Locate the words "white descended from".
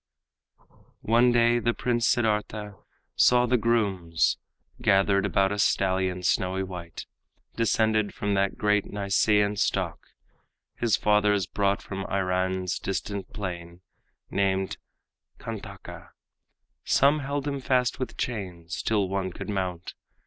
6.63-8.33